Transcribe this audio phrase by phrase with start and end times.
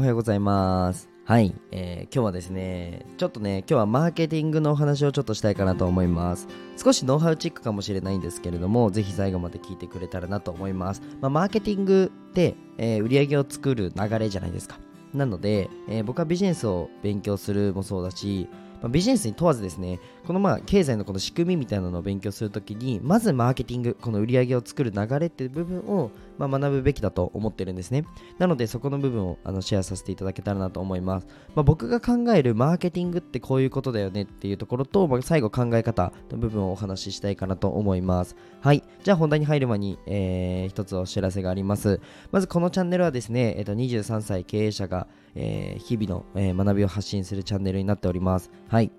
[0.00, 1.10] おはようございます。
[1.26, 6.48] はい、えー今日はですね、ちょっとね、今日はマーケティングのお話をちょっとしたいかなと思います。
[6.82, 11.02] 少しノウハウチックかもしれないんですけれども、ぜひ最後まで聞いてくれたらなと思います。
[11.20, 14.78] まあ、マーケティングって、えー売り上げを作る流れじゃないですか。
[15.12, 18.48] なので、えー僕はビジネスを勉強するもそうだし、
[18.80, 26.10] まあビジネスに問わずですね、このまあ経済のこの仕組みみたいなのを勉強するときに、まずマーケティング、この売り上げを作る流れっていう部分を、
[26.40, 28.04] まあ、学ぶべきだと思ってるんですね。
[28.38, 31.26] なので、そこの部分をあのシェアさせていただけたらなと思います。
[31.54, 38.36] まあ、僕が考えるマーケティングってこういうことだよねっていうところと、まあ最後考え方の部分をお話ししたいかなと思います。
[38.60, 38.82] はい。
[39.04, 42.00] じゃあ本題に入る前に、えー一つお知らせがあります。
[42.32, 48.50] まずこのチャンネルはですね、えっと23歳経営者が、えー日々の、えー学びを発信するチャンネルになっております。
[48.68, 48.90] はい。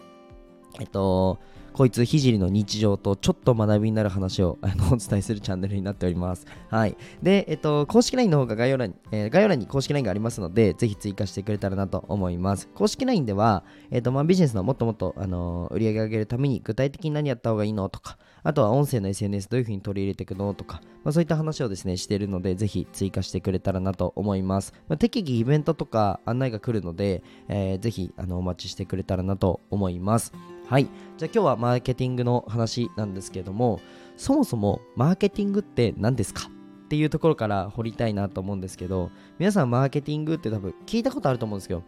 [0.79, 1.39] えっと、
[1.73, 6.45] こいつひじりの日常とちょっと学びになる話をあのお伝えするチャンネルになっております。
[6.69, 6.97] はい。
[7.23, 12.67] で、えっと、公式 LINE の方が概要欄に、えー概要欄に公式 LINE がありますので、ぜひ追加してくれたらなと思います。
[12.75, 24.73] 公式 LINE では、えっと、まあ、ビジネスのもっともっと、あのー売り上げ上げるために具体的に何やった方がいいのとか、あとは音声の SNS どういう風に取り入れていくのとか、まあ、そういった話をですね、しているので、ぜひ追加してくれたらなと思います。
[24.89, 30.33] まあ、適宜イベントとか案内が来るので、えーぜひあのお待ちしてくれたらなと思います。
[30.71, 30.87] はい。
[31.17, 33.81] じゃあ今日はマーケティングの話なんですけども、
[34.15, 36.47] そもそもマーケティングって何ですか
[36.85, 41.83] っていうところから掘りたいなと思うんですけど、皆さんマーケティングって多分聞いたことあると思うんですよ。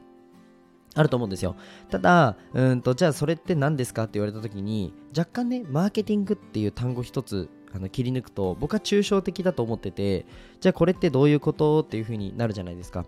[0.95, 1.55] あると思うんですよ。
[1.89, 10.25] ただ、うんと、じゃあそれって何ですかって言われた時に、若干ね、マーケティングっていう単語一つあの切り抜くと、僕は抽象的だと思ってて、
[10.59, 13.05] じゃあこれってどういうことっていう風になるじゃないですか。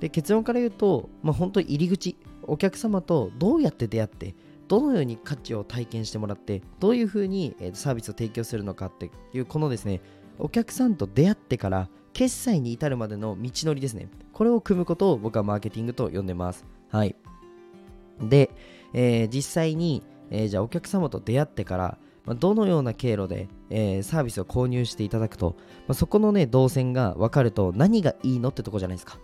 [0.00, 4.34] で、結論から言うと、まあ本当入り口、お客様とどうやって出会って、
[4.68, 10.00] どのように価値を体験してもらって、どういう風に、サービスを提供するのかっていう、このですね、
[10.38, 14.08] お客さんと出会ってから、決済に至るまでの道のりですね。
[14.32, 16.64] これを組むことを僕はマーケティングと呼んでます。
[16.88, 17.16] はい。
[18.20, 18.50] で、
[18.92, 21.98] えー実際に、えーじゃあお客様と出会ってから、
[22.36, 25.56] どのような経路で、えーサービスを購入していただくと、
[25.88, 29.18] まあそこのね、動線が分かると何がいいのってとこじゃないですか。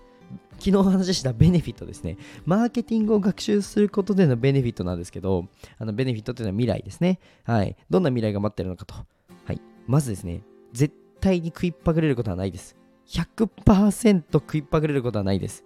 [0.60, 2.18] 昨日お話ししたベネフィットですね。
[2.44, 5.46] マーケティングを学習することでのベネフィットなんですけど、
[5.78, 7.18] あのベネフィットというのは未来ですね。
[7.44, 7.76] はい。
[7.88, 8.94] どんな未来が待ってるのかと。
[9.44, 9.60] はい。
[9.86, 12.76] まずですね、絶対に食いっぱぐれることはないです。
[13.08, 15.64] 100%食いっぱぐれることはないです。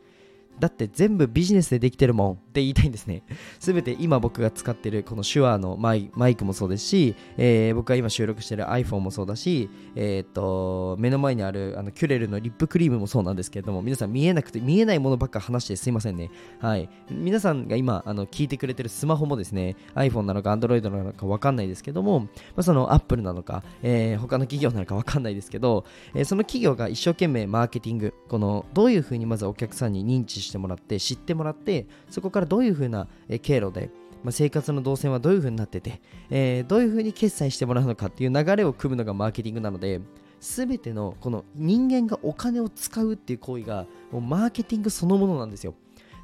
[0.58, 3.22] だって全部ビジネスでできてるもんって言いたいんですね。
[3.58, 16.30] すべて今僕が使ってるこの手話のマイマイクもそうですし、えー僕が今収録してる iPhone もそうだし、えーっと、目の前にあるあのキュレルのリップクリームもそうなんですけれども、皆さん見えなくて見えないものばっか話してすいませんね。
[16.60, 16.88] はい。
[17.10, 22.28] 皆さんが今あの聞いてくれてるスマホもですね、iPhone なのか Android なのかわかんないですけども、ま
[22.58, 25.84] あ、その Apple なのか、えー他の企業なのかわかんないですけど、
[26.14, 33.08] えーその企業が一生懸命マーケティング、このどういうふうにまずお客さんに認知してもらって、知ってもらって、そこからどういうふうな
[33.42, 33.90] 経路で、
[34.22, 36.00] ま、生活の動線はどういうふうになってて、
[36.30, 40.00] えどういうふうに決済してもらうのかっていう流れを組むのがマーケティングなので、
[40.40, 45.74] すべてのこの人間がお金を使うっていう行為がもうマーケティングそのものなんですよ。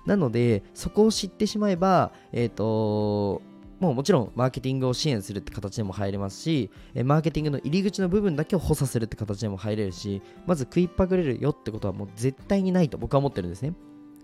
[0.06, 3.42] なので、そこを知ってしまえば、えっ、と、
[3.80, 13.72] もうもちろんマーケティングを支援するって形でも入れますし、えマーケティングの入り口の部分だけを補佐するって形でも入れるし、まず食いっぱぐれるよってことはもう絶対にないと僕は思ってるんですね。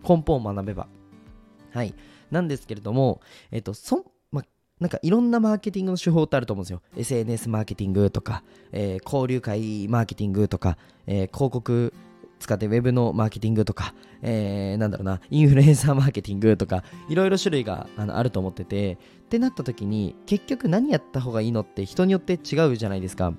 [0.06, 0.88] 根本を学べば。
[1.72, 1.94] はい。
[2.30, 4.42] なんですけれども、えっ、と、そ、ま、
[4.80, 6.82] なんかいろんなマーケティングの手法ってあると思うんですよ。
[6.96, 11.92] SNS マーケティングとか、えー交流会マーケティングとか、えー広告
[12.38, 23.32] 使ってウェブのマーケティングとか、えーなんだろうな、インフルエンサーマーケティングとか、いろいろ種類があのあると思ってて、ってなった時に、結局何やった方がいいのって人によって違うじゃないですか。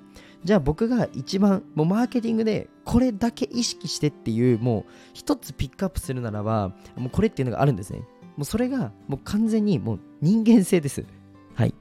[0.44, 8.00] じゃあ僕が一番、もうマーケティングでこれだけ意識してっていう、もう一つピックアップするならば、もうこれっていうのがあるんですね。
[8.36, 11.06] もうそれがもう完全にもう人間性です。
[11.56, 11.74] はい。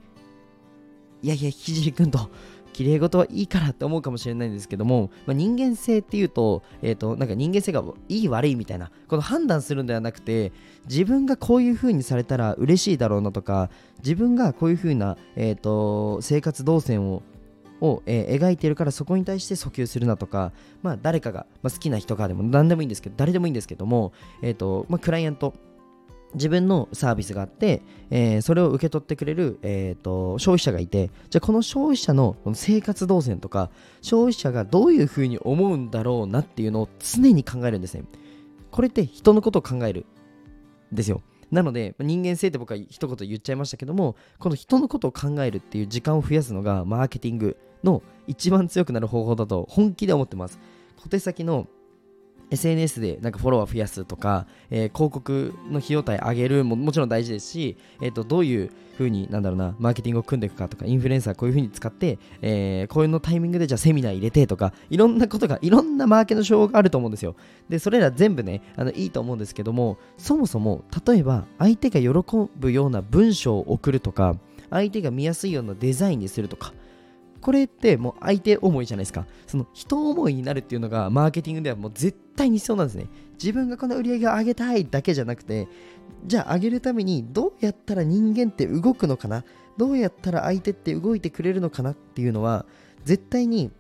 [1.23, 2.31] いやいや、ひじりくんと、
[2.77, 10.53] 綺麗事はいいからって思うかもしれないんですけども、まあ、人間性っていうと、えっ、と、なんか人間性がいい悪いみたいな、この判断するんではなくて、
[10.87, 13.71] 自分がこういう風にされたら嬉しいだろうなとか、
[14.01, 17.23] 自分がこういう風な、えっ、と、生活動線を
[17.81, 20.53] を、えー描いてるからそこに対して訴求するなとか、
[20.83, 24.13] まあ、誰かが、まあ、好きな人かでも何でもいいんですけど誰でもいいんですけども、
[24.43, 25.55] えーとまあ、クライアント
[26.37, 33.71] 自分のサービスがあって、えーそれを受け取ってくれる、えー、と消費者がいてじゃあこの消費者の生活動線とか
[34.03, 38.05] 消費者がどういうふうに思うんだろうなっていうのを常に考えるんですね。
[38.71, 40.07] これって人のことを考える。
[40.93, 41.23] ですよ。
[41.51, 50.59] なので人間性って僕は一言言っちゃいましたけどもこの人のことを考えるっていう時間を増やすのがマーケティングの一番強くなる方法だと本気で思ってます。
[50.97, 51.69] 小手先の
[52.51, 67.35] SNS でなんかフォロワー増やすとか、えー、広告の費用対上げるももちろん大事ですし、えー、とどういうふうになんだろうなマーケティングを組んでいくかとかインフルエンサーこういうふうに使って、えー、こういうのタイミングでじゃあセミナー入れてとかいろんなことがいろんなマーケの手法があると思うんですよ。
[67.69, 74.37] でそれら全部ねあのいいと思うんですけどもそもそも例えば相手が喜ぶような文章を送るとか
[74.71, 76.73] 相手が見やすいようなデザインにするとか
[77.47, 79.25] これってもう相手思いじゃないですか。
[79.47, 83.07] その人思いになるっていうのがマーケティングではもう絶対に必要なんですね。
[83.35, 85.69] 自分がこの売り上げを上げたいだけじゃなくて、
[86.27, 89.45] じゃあ上げるためにどうやったら人間って動くのかな？
[89.77, 92.67] どうやったら相手って動いてくれるのかなっていうのは
[93.05, 93.71] 絶対に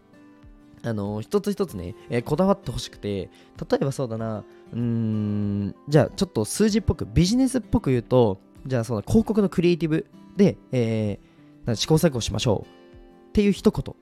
[0.85, 3.31] あの一つ一つね、えー、こだわってほしくて
[3.69, 12.75] 例えばそうだなうーんじゃあちょっと数字っぽくビジネスっぽく言うとじゃあその広告のクリエイティブで、えー、試行錯誤しましょう
[13.37, 13.94] っていう一言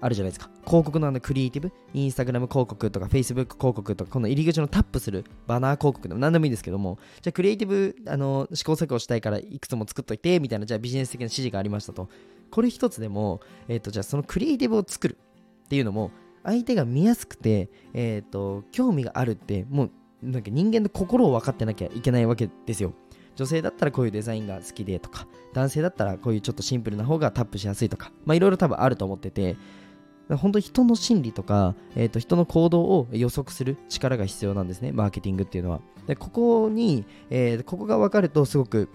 [0.00, 0.48] あるじゃないですか。
[0.64, 12.08] 広告のあのクリエイティブ、インスタグラム広告とか Facebook 広告とか、この入り口のタップするバナー広告でも何でもいいんですけども、じゃあクリエイティブ、あの、試行錯誤したいからいくつも作っといて、みたいな、じゃあビジネス的な指示がありましたと。
[12.52, 15.18] これ一つでも、えっ、ー、と、じゃあそのクリエイティブを作る
[15.64, 16.12] っていうのも、
[16.44, 19.90] 相手が見やすくて、えっ、ー、と、興味があるって、もう、
[20.22, 22.92] なんか人間の心を分かってなきゃいけないわけですよ。
[23.36, 29.56] 女性だったらこういうデザインが好きでとか、男性だったらこういうちょっとシンプルな方がタップしやすいとか、まあいろいろ多分あると思ってて、
[30.28, 35.80] 本当に人の心理とか、えー、と人の行動を予測する力が必要なんですね、マーケティングっていうのは。
[36.06, 38.88] でここに、えー、ここが分かるとすごく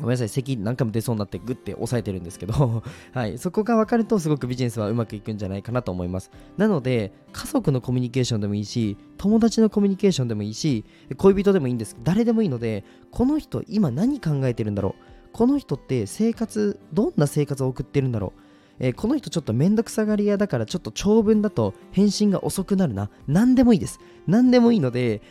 [0.00, 2.82] ごめんなさい、咳何回も出そうになってグッて押さえてるんですけど
[3.12, 6.30] はい、そこが分かるとすごくビジネスはうまくいくんじゃないかなと思います。
[6.56, 10.84] なので、家族のコミュニケーションでもいいし、友達のコミュニケーションでもいいし、
[11.16, 11.96] 恋人でもいいんです。
[12.02, 18.44] 誰でもいいので、この人今何考えてるんだろうこの人って生活、どんな生活を送ってるんだろう
[18.80, 23.10] えー、この人ちょっとめんどくさがり屋だからちょっと長文だと返信が遅くなるな。
[23.26, 24.00] 何でもいいです。
[24.26, 25.22] 何でもいいので、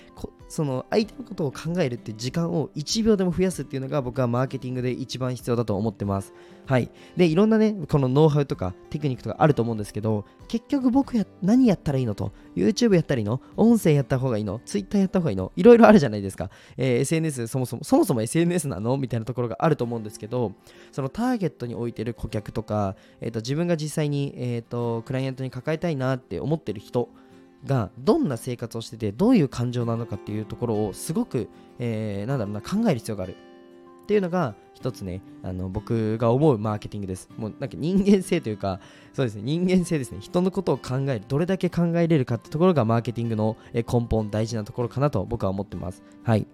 [0.54, 6.32] その相手のことを考えるって時間を1秒でも増やすっていうのが僕はマーケティングで一番必要だと思ってます。
[6.68, 6.92] はい。
[7.18, 13.42] で、いろんなね、このノウハウとかテクニックとかあると思うんですけど、結局僕や何やったらいいのと、YouTube やったらいいの？
[13.58, 15.52] 音声やった方がいいの ?Twitter やった方がいいの？
[15.56, 16.52] いろいろあるじゃないですか。
[16.78, 18.96] えー、SNS そもそも、そもそも SNS なの？
[18.98, 20.52] みたいなところがあると思うんですけど、
[20.92, 27.10] そのターゲットに置いてる顧客とか、えーと、自分が実際に、えーとクライアントに抱えたいなって思ってる人、
[27.65, 31.50] がどんな生活をしててどういう感情なのかっていうところをすごく、
[31.80, 33.36] えー、なんだろうな考える必要がある。
[34.04, 37.30] っていうのが一つねあの僕が思うマーケティングです。
[37.38, 38.81] もうなんか人間性というか
[39.13, 40.18] そうですね人間性ですね。
[40.19, 46.04] 人のことを考えるどれだけ考えれるかってところがマーケティングの根本大事なところかなと僕は思ってます。
[46.24, 46.45] はい。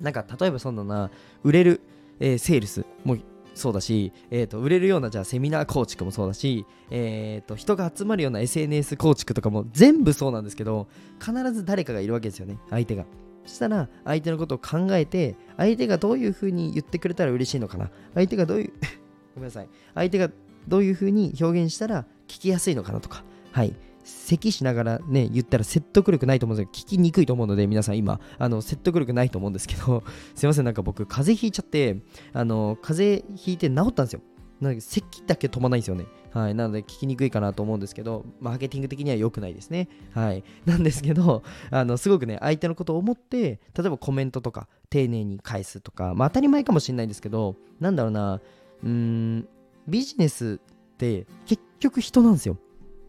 [0.00, 1.10] なんか例えばそんなな
[1.44, 1.80] 売れる、
[2.18, 2.84] えー、セールス。
[3.04, 3.20] もう
[3.54, 10.88] そうだし、えーと、売れるようなじゃあセミナー構築もそうだし、えーと、人が集まるような SNS 構築とかも全部そうなんですけど
[11.20, 13.04] 必ず誰かがいるわけですよね相手が。
[13.46, 18.72] そしたら相手のことを考えて相手がどういうふうに言ってくれたら嬉しいのかな相手がどういう
[19.36, 19.68] ごめんなさい。
[19.94, 20.30] 相手が
[20.66, 23.22] どういうふうに表現したら聞きやすいのかなとか。
[23.52, 23.74] はい。
[24.04, 30.02] 咳しながらね、言ったら説得力ないと思うんですけど、聞きにくいと思うので、皆さん今、あの説得力ないと思うんですけど、
[30.34, 32.02] すいません、なんか僕、風邪ひいちゃって、
[32.32, 34.20] あの風邪ひいて治ったんですよ。
[34.60, 36.06] なので、咳だけ止まないんですよね。
[36.30, 36.54] はい。
[36.54, 39.88] なので、聞きにくいかなと思うんですけど、マーケティング的には良くないですね。
[40.12, 40.44] はい。
[40.64, 48.40] なんですけど、あの、すごくね、相手のことを思って、例えばコメントとか、丁寧に返すとか、まあ当たり前かもしれないんですけど、なんだろうな、
[48.82, 49.48] うーん、
[49.88, 52.56] ビジネスって結局人なんですよ。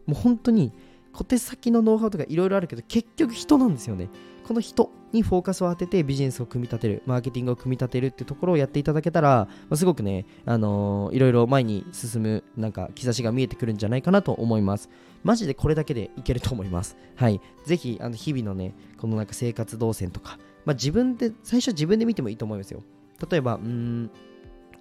[0.06, 0.72] もう本当に
[1.16, 4.10] 小手先のノウハウとかいろいろあるけど結局人なんですよね。
[4.46, 14.90] この人にフォーカスを当ててビジネスを組み立てるマーケティングを組み立てるってところをやっていただけたら、まあ、すごくね、あの、いろいろ前に進むなんか兆しが見えてくるんじゃないかなと思います。
[15.24, 16.98] マジでこれだけでいけると思います。
[17.16, 17.40] はい。
[17.64, 22.82] ぜひあの日々のねこのなんか生活動線とか、まあ、自分で最初自分で見てもいいと思いますよ。
[23.30, 24.10] 例えばうん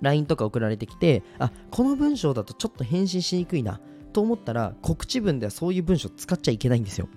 [0.01, 3.80] LINE とか送られてきてあこの文章だとちょっと返信しにくいな。
[4.15, 7.10] と思ったら告知文ではそういう文章使っちゃいけないんですよ。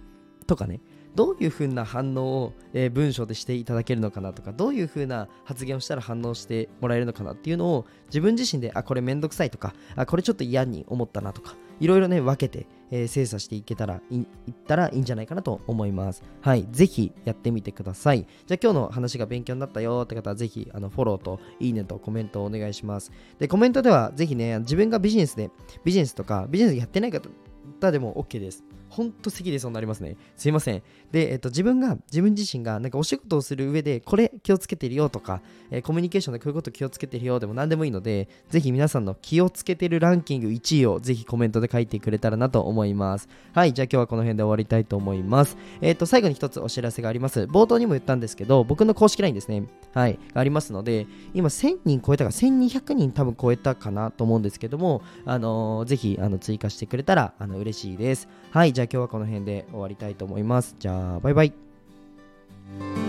[0.48, 0.80] とかね。
[1.14, 14.26] どういう風な反応を、え、文章でしていただけるのかなとか、どういう風な発言をしたら反応してもらえるのかなっていうのを自分自身で、あ、これめんどくさいとか、あ、これちょっと嫌に思ったなとか、いろいろね、分けて、えー、精査していけたらい、いっ
[14.66, 16.22] たらいいんじゃないかなと思います。
[16.40, 16.66] はい。
[16.70, 18.26] ぜひやってみてください。
[18.46, 23.12] じゃあ今日の話が勉強になったよって方は、ぜひ、あの、フォローといいねとコメントをお願いします。
[23.38, 25.50] で、コメントでは、ぜひね、自分がビジネスで、
[25.84, 28.64] ビジネスとか、ビジネスやってない方、でも OK です。
[28.88, 30.16] ほんと咳でそうなりますね。
[30.36, 30.82] すいません。
[31.12, 35.40] で、えっと、自分が、自分自身が、なんかお仕事をする上で、これ気をつけてるよとか、
[35.70, 43.28] えー、コミュニケーションでこういうこと気をつけてるよでも何でもいいので、ぜひ皆さんの気をつけてるランキング1位をぜひコメントで書いてくれたらなと思います。
[43.52, 45.56] はい、じゃあ今日はこの辺で終わりたいと思います。
[45.80, 47.42] えっ、と、最後に一つお知らせがあります。
[47.42, 49.64] 冒頭にも言ったんですけど、僕の公式 LINE ですね。
[49.94, 58.28] はい、がありますので、今1000人超えたか、1200人多分超えたかなと思うんですけども、あのー、ぜひあの追加してくれたらあの嬉しいです。
[58.50, 60.76] はい、じゃあ今日はこの辺で終わりたいと思います。
[60.78, 63.07] じゃあ、バイバイ。